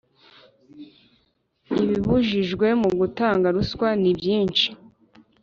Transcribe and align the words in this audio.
Ibibujijwe 1.83 2.67
mu 2.81 2.89
gutanga 2.99 3.47
ruswa 3.55 3.87
nibyishi. 4.01 4.69